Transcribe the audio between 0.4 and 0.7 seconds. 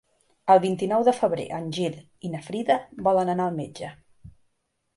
El